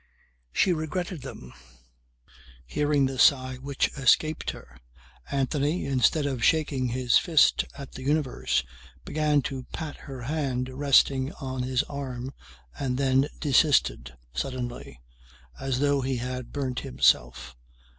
She 0.51 0.73
regretted 0.73 1.21
them. 1.21 1.53
Hearing 2.65 3.05
the 3.05 3.19
sigh 3.19 3.57
which 3.57 3.89
escaped 3.89 4.49
her 4.49 4.79
Anthony 5.29 5.85
instead 5.85 6.25
of 6.25 6.43
shaking 6.43 6.87
his 6.87 7.19
fist 7.19 7.65
at 7.77 7.91
the 7.91 8.01
universe 8.01 8.63
began 9.05 9.43
to 9.43 9.65
pat 9.71 9.97
her 9.97 10.23
hand 10.23 10.69
resting 10.73 11.31
on 11.33 11.61
his 11.61 11.83
arm 11.83 12.33
and 12.79 12.97
then 12.97 13.27
desisted, 13.39 14.15
suddenly, 14.33 14.99
as 15.59 15.77
though 15.81 16.01
he 16.01 16.17
had 16.17 16.51
burnt 16.51 16.79
himself. 16.79 17.55